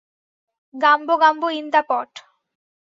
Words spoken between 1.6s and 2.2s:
দা পট।